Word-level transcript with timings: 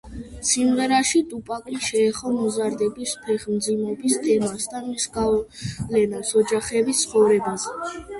სიმღერაში 0.49 1.19
ტუპაკი 1.33 1.75
შეეხო 1.87 2.31
მოზარდების 2.37 3.13
ფეხმძიმობის 3.25 4.15
თემას 4.23 4.65
და 4.71 4.81
მის 4.87 5.05
გავლენას 5.19 6.33
ოჯახების 6.43 7.03
ცხოვრებაზე. 7.05 7.77